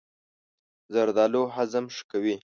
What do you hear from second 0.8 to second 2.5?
زردالو هضم ښه کوي.